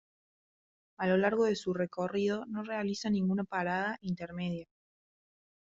A 0.97 1.05
lo 1.05 1.15
largo 1.15 1.45
de 1.45 1.55
su 1.55 1.75
recorrido 1.75 2.47
no 2.47 2.63
realiza 2.63 3.11
ninguna 3.11 3.43
parada 3.43 3.99
intermedia. 4.01 4.65